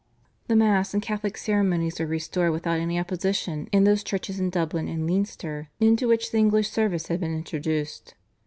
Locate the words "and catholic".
0.95-1.37